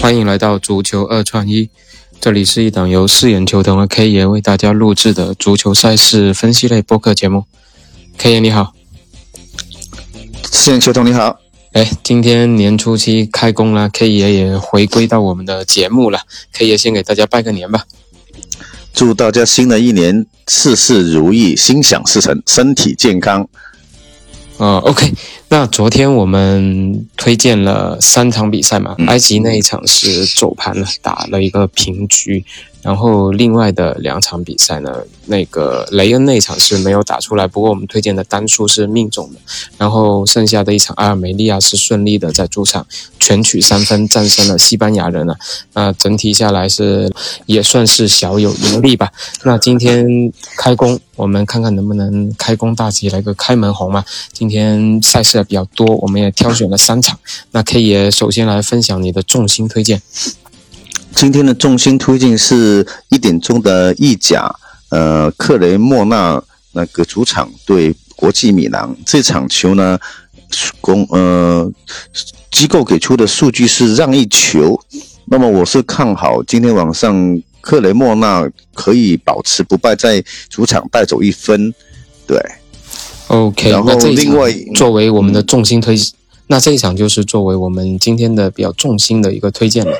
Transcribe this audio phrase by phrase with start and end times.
[0.00, 1.68] 欢迎来到足球二串一，
[2.20, 7.44] 这里是一档由四眼球童和 K 爷为大家录制的足球赛事分析类播客节目。
[8.16, 8.72] K 爷你好，
[10.50, 11.40] 四眼球童你好。
[11.72, 16.20] 哎，今天年初七开工了，K 爷也回归到我们的节目了。
[16.52, 17.84] K 爷先给大家拜个年吧，
[18.94, 23.48] 祝大家新的一年事事如意，心想事成，身体健康。
[24.58, 25.12] 哦，OK，
[25.48, 32.44] 那昨天我们推荐了三场比赛嘛，埃及那一场是走盘了，打了一个平局。
[32.86, 39.40] 然后另外的两场比赛呢，那个雷恩那场是没有打出来，不过我们推荐的单数是命中的。
[39.76, 42.86] 然后剩下的一场阿尔梅利亚是顺利的在主场
[43.18, 45.36] 全取三分战胜了西班牙人了。
[45.72, 47.12] 那整体下来是
[47.46, 49.10] 也算是小有盈利吧。
[49.42, 54.04] 那今天开工，我们看看能不能开工大吉来个开门红嘛？
[54.32, 57.18] 今天赛事比较多，我们也挑选了三场。
[57.50, 60.00] 那 K 爷首先来分享你的重心推荐。
[61.16, 64.54] 今天的重心推荐是一点钟的意甲，
[64.90, 66.40] 呃，克雷莫纳
[66.72, 68.94] 那个主场对国际米兰。
[69.06, 69.98] 这场球呢，
[70.78, 71.72] 公呃
[72.50, 74.78] 机构给出的数据是让一球，
[75.24, 81.72] 那么我是看好今天晚上克雷莫纳可以保持不败，在主场带走一分，
[82.26, 82.38] 对
[83.28, 85.96] ，OK，然后另外作为我们的重心推，
[86.48, 89.96] 那这一场就是作为我们今天的比较重心的一个推荐了。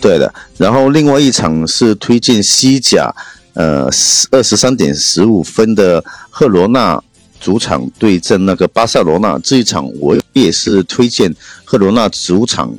[0.00, 3.14] 对的，然后另外一场是推荐西甲，
[3.54, 3.88] 呃，
[4.30, 7.02] 二十三点十五分的赫罗纳
[7.40, 12.72] 主场对阵那个巴塞罗那这一场，我也是推荐赫罗纳主场，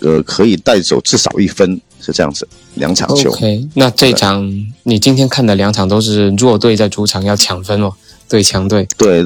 [0.00, 2.46] 呃，可以带走至少一分，是这样子。
[2.74, 3.30] 两场球。
[3.30, 4.44] OK，那这场
[4.82, 7.92] 你今天看的两场都是弱队在主场要抢分哦，
[8.28, 8.88] 对强队。
[8.96, 9.24] 对，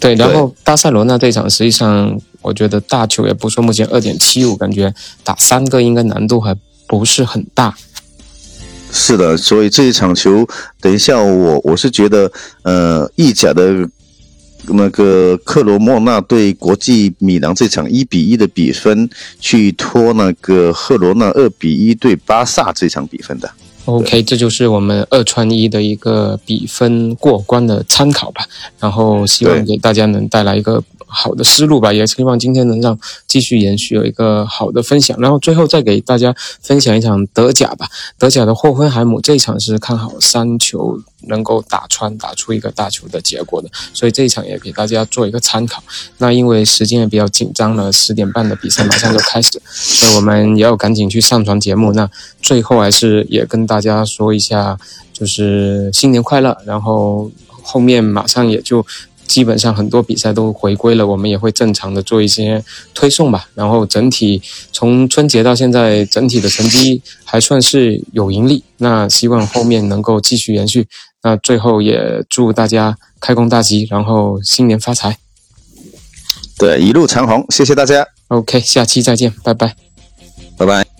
[0.00, 4.92] 对，然后巴塞罗那这场实际上我觉得大球也不错，目前二点七五，感觉
[5.22, 6.56] 打三个应该难度还。
[6.92, 7.74] 不是很大，
[8.92, 10.46] 是的，所以这一场球，
[10.78, 12.30] 等一下我我是觉得，
[12.64, 13.88] 呃，意甲的
[14.68, 19.08] 那个克罗莫纳对国际米兰这场一比一的比分，
[19.40, 23.50] 去拖那个赫罗纳二比一对巴萨这场比分的。
[23.86, 28.46] OK，这就是我们二穿一的一个比分过关的参考吧，
[28.78, 30.84] 然后希望给大家能带来一个。
[31.12, 37.86] 好的思路吧，也希望今天能让继续延续有一个好的分享，然后最后再给大家分享一场德甲吧。
[38.18, 45.82] 德甲的霍芬海姆这一场是看好三球能够打穿，打出一个大球的结果的，所以这一场也给大家做一个参考。
[46.18, 51.92] 那因为时间也比较紧张了，十点半的比赛马上就开始，所以我们也要赶紧去上传节目。
[51.92, 52.08] 那
[52.40, 54.78] 最后还是也跟大家说一下，
[55.12, 57.30] 就是新年快乐，然后
[57.62, 58.84] 后面马上也就。
[59.32, 62.62] 基本上很多比赛都回归了，我们也会正常的做一些
[62.92, 63.48] 推送吧。
[63.54, 68.62] 然后整体从春节到现在，整体的成绩还算是有盈利。
[68.76, 70.86] 那希望后面能够继续延续。
[71.22, 75.16] 那最后也祝大家开工大吉，然后新年发财。
[76.58, 78.06] 对，一路长虹，谢谢大家。
[78.28, 79.74] OK，下期再见，拜拜，
[80.58, 80.91] 拜拜。